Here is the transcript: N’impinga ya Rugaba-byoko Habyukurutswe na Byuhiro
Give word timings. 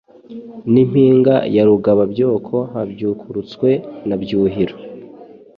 N’impinga 0.71 1.35
ya 1.55 1.63
Rugaba-byoko 1.67 2.55
Habyukurutswe 2.73 3.69
na 4.07 4.15
Byuhiro 4.21 4.75